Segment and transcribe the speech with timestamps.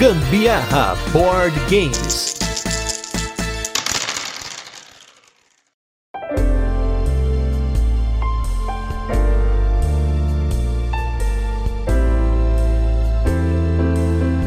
[0.00, 2.34] Gambiarra Board Games.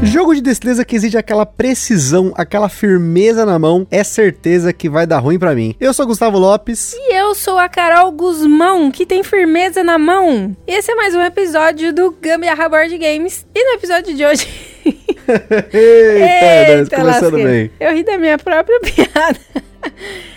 [0.02, 5.06] Jogo de destreza que exige aquela precisão, aquela firmeza na mão, é certeza que vai
[5.06, 5.76] dar ruim para mim.
[5.78, 6.94] Eu sou Gustavo Lopes.
[6.94, 10.56] E eu sou a Carol Guzmão, que tem firmeza na mão.
[10.66, 13.46] Esse é mais um episódio do Gambiarra Board Games.
[13.54, 14.48] E no episódio de hoje...
[14.84, 17.70] Eita, Eita começando bem.
[17.80, 19.40] Eu ri da minha própria piada.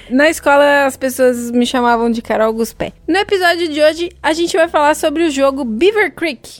[0.09, 2.93] Na escola as pessoas me chamavam de Carol Guspé.
[3.07, 6.59] No episódio de hoje a gente vai falar sobre o jogo Beaver Creek.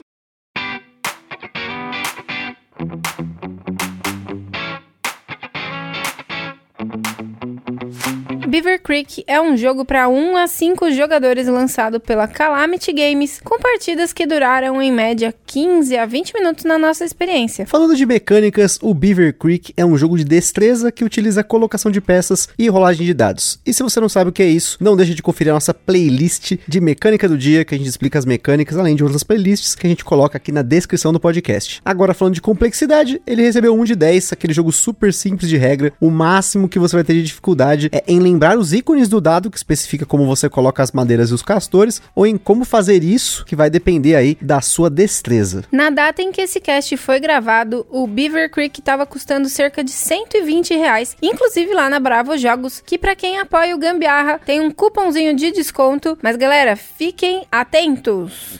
[8.48, 13.60] Beaver Creek é um jogo para 1 a 5 jogadores lançado pela Calamity Games, com
[13.60, 17.66] partidas que duraram em média 15 a 20 minutos na nossa experiência.
[17.68, 22.00] Falando de mecânicas, o Beaver Creek é um jogo de destreza que utiliza colocação de
[22.00, 23.60] peças e rolagem de dados.
[23.66, 25.74] E se você não sabe o que é isso, não deixe de conferir a nossa
[25.74, 29.76] playlist de mecânica do dia, que a gente explica as mecânicas, além de outras playlists
[29.76, 31.82] que a gente coloca aqui na descrição do podcast.
[31.84, 35.92] Agora, falando de complexidade, ele recebeu 1 de 10, aquele jogo super simples de regra.
[36.00, 39.50] O máximo que você vai ter de dificuldade é em lembrar os ícones do dado,
[39.50, 43.44] que especifica como você coloca as madeiras e os castores, ou em como fazer isso,
[43.46, 45.64] que vai depender aí da sua destreza.
[45.72, 49.92] Na data em que esse cast foi gravado, o Beaver Creek estava custando cerca de
[49.92, 54.70] 120 reais, inclusive lá na Bravo Jogos, que para quem apoia o Gambiarra tem um
[54.70, 58.60] cupomzinho de desconto, mas galera, fiquem atentos!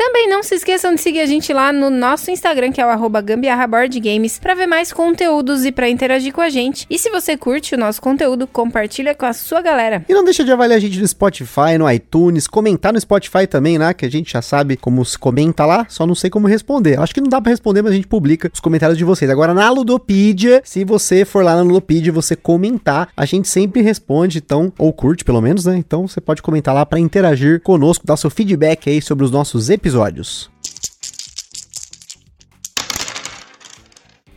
[0.00, 3.10] Também não se esqueçam de seguir a gente lá no nosso Instagram, que é o
[3.10, 6.86] gambiarraboardgames, para ver mais conteúdos e para interagir com a gente.
[6.88, 10.02] E se você curte o nosso conteúdo, compartilha com a sua galera.
[10.08, 13.76] E não deixa de avaliar a gente no Spotify, no iTunes, comentar no Spotify também,
[13.76, 13.92] né?
[13.92, 16.98] Que a gente já sabe como se comenta lá, só não sei como responder.
[16.98, 19.30] Acho que não dá para responder, mas a gente publica os comentários de vocês.
[19.30, 24.38] Agora na Ludopedia, se você for lá na Ludopedia, você comentar, a gente sempre responde,
[24.38, 25.76] então, ou curte pelo menos, né?
[25.76, 29.68] Então você pode comentar lá para interagir conosco, dar seu feedback aí sobre os nossos
[29.68, 30.50] episódios episódios.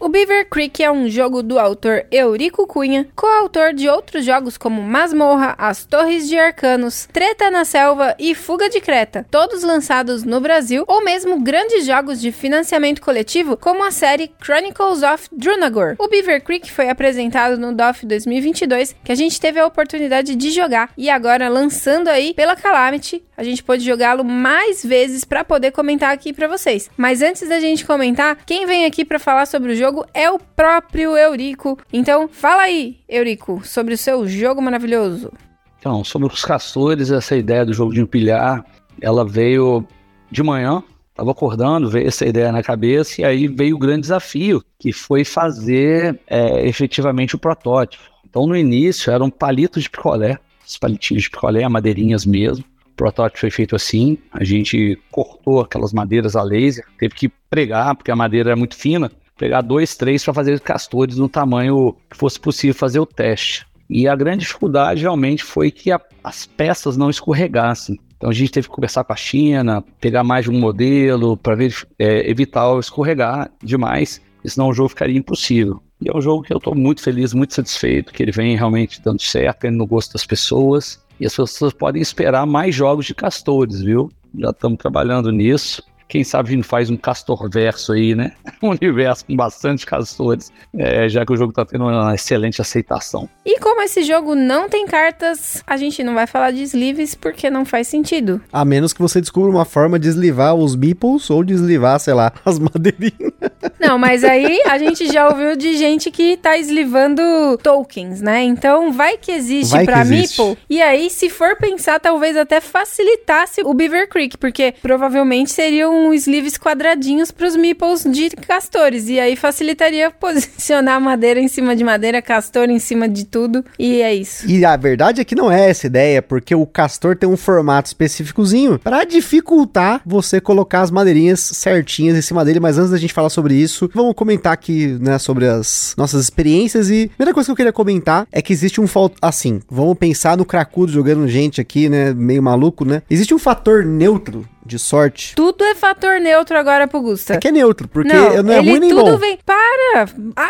[0.04, 4.82] O Beaver Creek é um jogo do autor Eurico Cunha, coautor de outros jogos como
[4.82, 10.42] Masmorra, As Torres de Arcanos, Treta na Selva e Fuga de Creta, todos lançados no
[10.42, 15.96] Brasil, ou mesmo grandes jogos de financiamento coletivo como a série Chronicles of Drunagor.
[15.98, 20.52] O Beaver Creek foi apresentado no DOF 2022, que a gente teve a oportunidade de
[20.52, 25.72] jogar, e agora lançando aí pela Calamity, a gente pode jogá-lo mais vezes para poder
[25.72, 26.90] comentar aqui para vocês.
[26.98, 30.30] Mas antes da gente comentar, quem vem aqui para falar sobre o jogo jogo é
[30.32, 31.78] o próprio Eurico.
[31.92, 35.32] Então, fala aí, Eurico, sobre o seu jogo maravilhoso.
[35.80, 38.66] Então, sobre os castores, essa ideia do jogo de empilhar,
[39.00, 39.86] ela veio
[40.32, 40.82] de manhã,
[41.12, 45.24] estava acordando, veio essa ideia na cabeça, e aí veio o grande desafio, que foi
[45.24, 48.04] fazer é, efetivamente o protótipo.
[48.28, 52.66] Então, no início, eram palitos de picolé, os palitinhos de picolé, madeirinhas mesmo.
[52.88, 57.96] O protótipo foi feito assim, a gente cortou aquelas madeiras a laser, teve que pregar,
[57.96, 62.18] porque a madeira é muito fina, pegar dois, três para fazer castores no tamanho que
[62.18, 63.66] fosse possível fazer o teste.
[63.90, 68.00] E a grande dificuldade realmente foi que a, as peças não escorregassem.
[68.18, 71.58] Então a gente teve que conversar com a China, pegar mais de um modelo para
[72.00, 75.82] é, evitar escorregar demais, senão o jogo ficaria impossível.
[76.02, 79.02] E é um jogo que eu estou muito feliz, muito satisfeito, que ele vem realmente
[79.02, 81.04] dando certo, tendo no gosto das pessoas.
[81.20, 84.10] E as pessoas podem esperar mais jogos de castores, viu?
[84.38, 85.84] Já estamos trabalhando nisso.
[86.14, 88.34] Quem sabe a gente faz um castor verso aí, né?
[88.62, 93.28] Um universo com bastante castores, é, já que o jogo tá tendo uma excelente aceitação.
[93.44, 97.50] E como esse jogo não tem cartas, a gente não vai falar de sleeves porque
[97.50, 98.40] não faz sentido.
[98.54, 102.32] A menos que você descubra uma forma de deslivar os meeples ou deslivar, sei lá,
[102.46, 103.34] as madeirinhas.
[103.80, 107.22] Não, mas aí a gente já ouviu de gente que tá eslivando
[107.62, 108.44] tokens, né?
[108.44, 110.42] Então vai que existe vai pra que existe.
[110.42, 110.64] Meeple.
[110.70, 116.58] E aí, se for pensar, talvez até facilitasse o Beaver Creek, porque provavelmente seriam sleeves
[116.58, 119.08] quadradinhos para os meeples de castores.
[119.10, 123.64] E aí facilitaria posicionar madeira em cima de madeira, castor em cima de tudo.
[123.78, 124.50] E é isso.
[124.50, 127.88] E a verdade é que não é essa ideia, porque o castor tem um formato
[127.88, 132.60] específicozinho para dificultar você colocar as madeirinhas certinhas em cima dele.
[132.60, 136.90] Mas antes da gente falar sobre isso, vamos comentar aqui, né, sobre as nossas experiências.
[136.90, 139.16] E a primeira coisa que eu queria comentar é que existe um fato.
[139.22, 143.02] Assim, vamos pensar no cracudo jogando gente aqui, né, meio maluco, né?
[143.10, 145.36] Existe um fator neutro de sorte.
[145.36, 147.36] Tudo é fator neutro agora pro Gusta.
[147.36, 149.18] É que é neutro, porque não, não é ruim nem tudo bom.
[149.18, 149.38] Vem...
[149.46, 150.08] Para!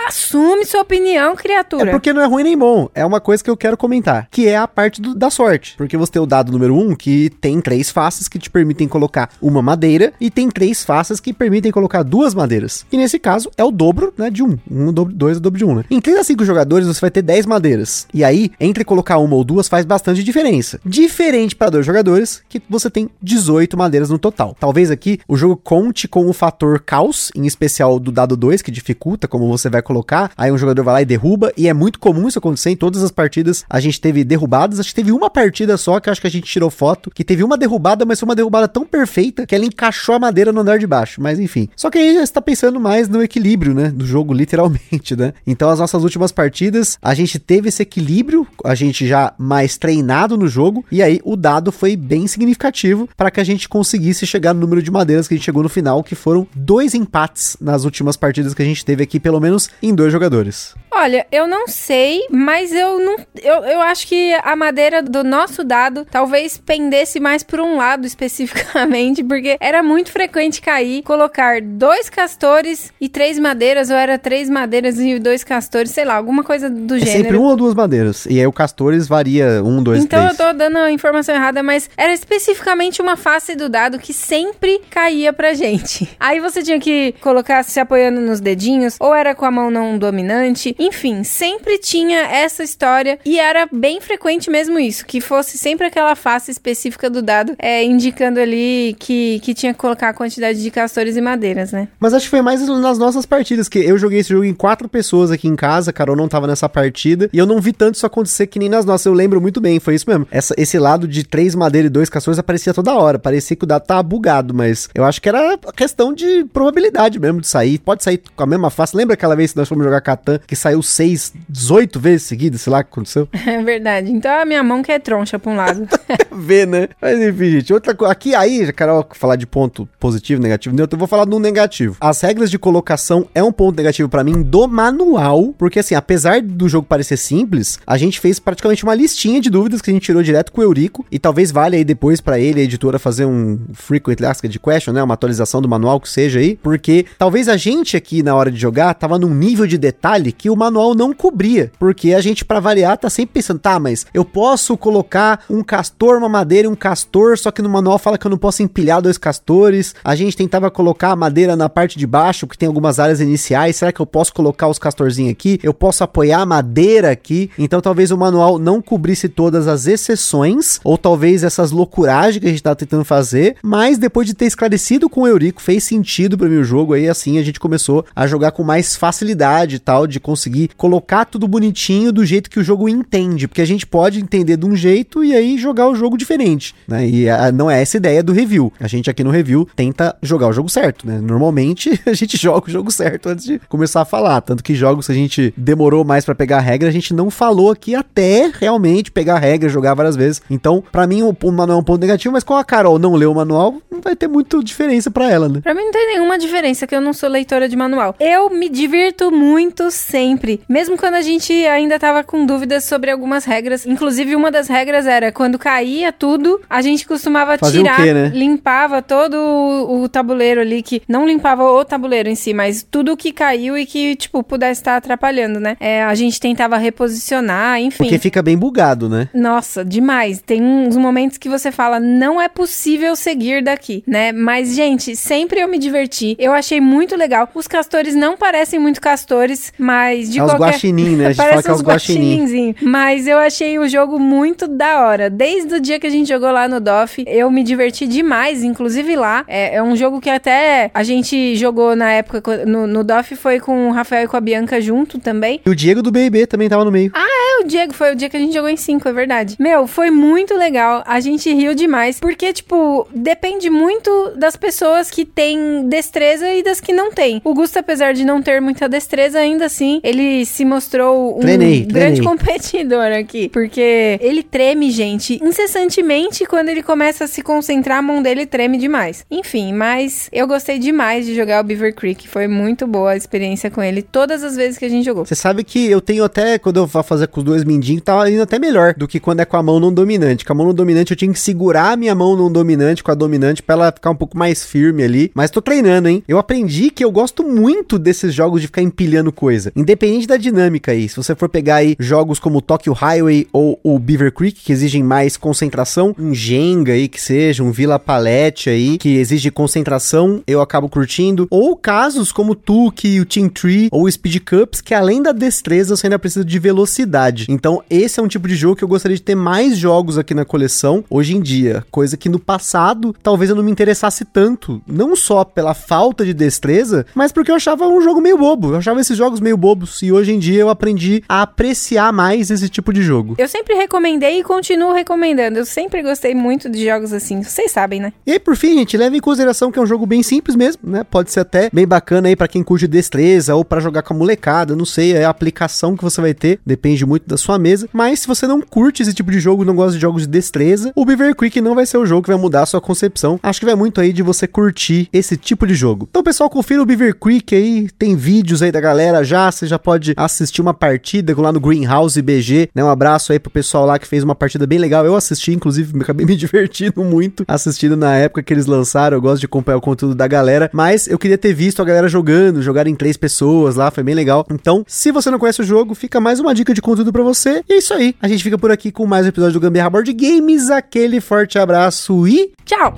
[0.07, 1.89] Assume sua opinião, criatura.
[1.89, 2.89] É porque não é ruim nem bom.
[2.93, 5.75] É uma coisa que eu quero comentar, que é a parte do, da sorte.
[5.77, 8.87] Porque você tem o dado número 1, um, que tem três faces que te permitem
[8.87, 12.85] colocar uma madeira, e tem três faces que permitem colocar duas madeiras.
[12.91, 14.57] E nesse caso é o dobro, né, de um.
[14.69, 15.83] Um dobro, dois é o dobro de um, né?
[15.89, 18.07] Em 3 a 5 jogadores, você vai ter 10 madeiras.
[18.13, 20.79] E aí, entre colocar uma ou duas faz bastante diferença.
[20.85, 24.55] Diferente para dois jogadores, que você tem 18 madeiras no total.
[24.59, 28.71] Talvez aqui o jogo conte com o fator caos, em especial do dado 2, que
[28.71, 30.31] dificulta como você vai colocar.
[30.37, 33.03] Aí um jogador vai lá e derruba, e é muito comum isso acontecer em todas
[33.03, 33.65] as partidas.
[33.69, 36.45] A gente teve derrubadas, acho que teve uma partida só que acho que a gente
[36.45, 40.15] tirou foto, que teve uma derrubada, mas foi uma derrubada tão perfeita que ela encaixou
[40.15, 41.21] a madeira no andar de baixo.
[41.21, 41.69] Mas enfim.
[41.75, 43.89] Só que aí já está pensando mais no equilíbrio, né?
[43.89, 45.33] Do jogo, literalmente, né?
[45.45, 50.37] Então as nossas últimas partidas, a gente teve esse equilíbrio, a gente já mais treinado
[50.37, 54.25] no jogo, e aí o dado foi bem significativo para que a gente consiga conseguisse
[54.25, 57.55] chegar no número de madeiras que a gente chegou no final, que foram dois empates
[57.61, 60.73] nas últimas partidas que a gente teve aqui, pelo menos em dois jogadores.
[60.95, 63.15] Olha, eu não sei, mas eu não.
[63.41, 68.05] Eu, eu acho que a madeira do nosso dado talvez pendesse mais por um lado
[68.07, 74.49] especificamente, porque era muito frequente cair, colocar dois castores e três madeiras, ou era três
[74.49, 77.23] madeiras e dois castores, sei lá, alguma coisa do é gênero.
[77.23, 78.25] Sempre uma ou duas madeiras.
[78.27, 80.33] E aí o castores varia um, dois, então três.
[80.33, 84.13] Então eu tô dando a informação errada, mas era especificamente uma face do dado que
[84.13, 86.09] sempre caía pra gente.
[86.19, 89.97] Aí você tinha que colocar se apoiando nos dedinhos, ou era com a mão não
[89.97, 90.75] dominante.
[90.83, 96.13] Enfim, sempre tinha essa história e era bem frequente mesmo isso, que fosse sempre aquela
[96.13, 100.69] face específica do dado, é, indicando ali que, que tinha que colocar a quantidade de
[100.69, 101.87] castores e madeiras, né?
[101.99, 104.89] Mas acho que foi mais nas nossas partidas, que eu joguei esse jogo em quatro
[104.89, 108.05] pessoas aqui em casa, Carol não tava nessa partida, e eu não vi tanto isso
[108.05, 109.05] acontecer que nem nas nossas.
[109.05, 110.27] Eu lembro muito bem, foi isso mesmo.
[110.29, 113.67] Essa, esse lado de três madeiras e dois castores aparecia toda hora, parecia que o
[113.67, 117.79] dado tava bugado, mas eu acho que era questão de probabilidade mesmo de sair.
[117.79, 118.95] Pode sair com a mesma face.
[118.95, 122.71] Lembra aquela vez que nós fomos jogar Catan, que saiu seis, 18 vezes seguidas, sei
[122.71, 123.27] lá o que aconteceu?
[123.45, 124.11] É verdade.
[124.11, 125.87] Então a minha mão que é troncha pra um lado.
[126.31, 126.87] Vê, né?
[126.99, 127.73] Mas enfim, gente.
[127.73, 128.11] Outra coisa.
[128.11, 131.97] Aqui, aí, Carol, falar de ponto positivo, negativo, neutro, eu vou falar do negativo.
[131.99, 136.41] As regras de colocação é um ponto negativo para mim do manual, porque assim, apesar
[136.41, 140.03] do jogo parecer simples, a gente fez praticamente uma listinha de dúvidas que a gente
[140.03, 143.25] tirou direto com o Eurico e talvez valha aí depois para ele, a editora, fazer
[143.25, 145.03] um frequent asked question, né?
[145.03, 148.59] Uma atualização do manual que seja aí, porque talvez a gente aqui na hora de
[148.59, 152.59] jogar tava num nível de detalhe que o manual não cobria, porque a gente para
[152.59, 156.75] variar tá sempre pensando, tá, mas eu posso colocar um castor, uma madeira e um
[156.75, 159.95] castor, só que no manual fala que eu não posso empilhar dois castores.
[160.03, 163.75] A gente tentava colocar a madeira na parte de baixo, que tem algumas áreas iniciais.
[163.75, 165.59] Será que eu posso colocar os castorzinhos aqui?
[165.63, 167.49] Eu posso apoiar a madeira aqui?
[167.57, 172.49] Então talvez o manual não cobrisse todas as exceções, ou talvez essas loucuragens que a
[172.49, 176.47] gente tá tentando fazer, mas depois de ter esclarecido com o Eurico, fez sentido para
[176.47, 180.07] mim o jogo, aí assim a gente começou a jogar com mais facilidade e tal,
[180.07, 184.19] de conseguir colocar tudo bonitinho do jeito que o jogo entende, porque a gente pode
[184.19, 187.07] entender de um jeito e aí jogar o jogo diferente, né?
[187.07, 188.71] E a, não é essa ideia do review.
[188.79, 191.19] A gente aqui no review tenta jogar o jogo certo, né?
[191.21, 195.05] Normalmente a gente joga o jogo certo antes de começar a falar, tanto que jogos
[195.05, 198.51] que a gente demorou mais para pegar a regra, a gente não falou aqui até
[198.53, 200.41] realmente pegar a regra, jogar várias vezes.
[200.49, 203.15] Então, para mim o, o manual é um ponto negativo, mas com a Carol não
[203.15, 205.61] leu o manual, não vai ter muito diferença para ela, né?
[205.61, 208.15] Pra mim não tem nenhuma diferença que eu não sou leitora de manual.
[208.19, 213.45] Eu me divirto muito sempre, mesmo quando a gente ainda tava com dúvidas sobre algumas
[213.45, 213.85] regras.
[213.85, 218.13] Inclusive uma das regras era quando caía tudo, a gente costumava Fazer o tirar, quê,
[218.13, 218.31] né?
[218.33, 223.15] limpava todo o, o tabuleiro ali que não limpava o tabuleiro em si, mas tudo
[223.15, 225.77] que caiu e que tipo pudesse estar atrapalhando, né?
[225.79, 227.97] É, a gente tentava reposicionar, enfim.
[227.97, 229.29] Porque fica bem bugado, né?
[229.33, 230.41] Nossa, demais.
[230.41, 234.31] Tem uns momentos que você fala, não é possível seguir daqui, né?
[234.31, 236.35] Mas, gente, sempre eu me diverti.
[236.39, 237.49] Eu achei muito legal.
[237.53, 240.71] Os castores não parecem muito castores, mas de é os qualquer...
[240.71, 241.27] guaxinim, né?
[241.27, 242.75] A gente fala que é os guaxinim.
[242.81, 245.29] Mas eu achei o jogo muito da hora.
[245.29, 249.15] Desde o dia que a gente jogou lá no DOF, eu me diverti demais, inclusive
[249.15, 249.43] lá.
[249.47, 253.59] É, é um jogo que até a gente jogou na época, no, no DOF foi
[253.59, 255.59] com o Rafael e com a Bianca junto também.
[255.65, 257.11] E o Diego do BB também tava no meio.
[257.15, 259.55] É, o Diego, foi o dia que a gente jogou em 5, é verdade.
[259.59, 261.03] Meu, foi muito legal.
[261.05, 262.19] A gente riu demais.
[262.19, 267.41] Porque, tipo, depende muito das pessoas que têm destreza e das que não têm.
[267.43, 271.81] O Gusto, apesar de não ter muita destreza, ainda assim, ele se mostrou um Treinei,
[271.81, 272.23] grande treinei.
[272.23, 273.49] competidor aqui.
[273.49, 276.45] Porque ele treme, gente, incessantemente.
[276.45, 279.25] Quando ele começa a se concentrar, a mão dele treme demais.
[279.31, 282.27] Enfim, mas eu gostei demais de jogar o Beaver Creek.
[282.27, 285.25] Foi muito boa a experiência com ele todas as vezes que a gente jogou.
[285.25, 288.29] Você sabe que eu tenho até, quando eu vou fazer com os dois mindinhos, tá
[288.29, 290.43] indo até melhor do que quando é com a mão não dominante.
[290.43, 293.11] Com a mão não dominante eu tinha que segurar a minha mão não dominante com
[293.11, 295.31] a dominante pra ela ficar um pouco mais firme ali.
[295.33, 296.23] Mas tô treinando, hein?
[296.27, 299.71] Eu aprendi que eu gosto muito desses jogos de ficar empilhando coisa.
[299.75, 301.07] Independente da dinâmica aí.
[301.07, 305.03] Se você for pegar aí jogos como Tokyo Highway ou o Beaver Creek, que exigem
[305.03, 310.61] mais concentração, um Jenga aí que seja, um Villa Palette aí, que exige concentração, eu
[310.61, 311.47] acabo curtindo.
[311.51, 315.95] Ou casos como Tuki, o Team Tree ou o Speed Cups, que além da destreza,
[315.95, 317.32] você ainda precisa de velocidade.
[317.49, 320.33] Então, esse é um tipo de jogo que eu gostaria de ter mais jogos aqui
[320.33, 321.83] na coleção hoje em dia.
[321.91, 324.81] Coisa que no passado talvez eu não me interessasse tanto.
[324.87, 328.71] Não só pela falta de destreza, mas porque eu achava um jogo meio bobo.
[328.71, 330.01] Eu achava esses jogos meio bobos.
[330.01, 333.35] E hoje em dia eu aprendi a apreciar mais esse tipo de jogo.
[333.37, 335.59] Eu sempre recomendei e continuo recomendando.
[335.59, 337.41] Eu sempre gostei muito de jogos assim.
[337.41, 338.13] Vocês sabem, né?
[338.25, 340.81] E aí, por fim, gente, leve em consideração que é um jogo bem simples mesmo,
[340.89, 341.03] né?
[341.03, 344.17] Pode ser até bem bacana aí pra quem curte destreza ou pra jogar com a
[344.17, 347.87] molecada, não sei, é a aplicação que você vai ter, depende muito da sua mesa.
[347.93, 350.91] Mas se você não curte esse tipo de jogo, não gosta de jogos de destreza,
[350.95, 353.39] o Beaver Creek não vai ser o jogo que vai mudar a sua concepção.
[353.41, 356.07] Acho que vai muito aí de você curtir esse tipo de jogo.
[356.09, 359.79] Então, pessoal, confira o Beaver Creek aí, tem vídeos aí da galera já, você já
[359.79, 362.83] pode assistir uma partida lá no Greenhouse BG, né?
[362.83, 365.05] Um abraço aí pro pessoal lá que fez uma partida bem legal.
[365.05, 369.17] Eu assisti, inclusive, acabei me divertindo muito assistindo na época que eles lançaram.
[369.17, 372.07] Eu gosto de acompanhar o conteúdo da galera, mas eu queria ter visto a galera
[372.07, 374.45] jogando, jogar em três pessoas lá, foi bem legal.
[374.51, 377.63] Então, se você não conhece o jogo, fica mais uma dica de conteúdo pra você.
[377.69, 378.15] E é isso aí.
[378.21, 380.69] A gente fica por aqui com mais um episódio do Gambiarra Board Games.
[380.69, 382.95] Aquele forte abraço e Tchau!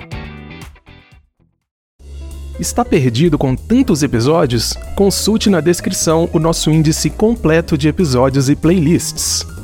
[2.58, 4.72] Está perdido com tantos episódios?
[4.96, 9.55] Consulte na descrição o nosso índice completo de episódios e playlists.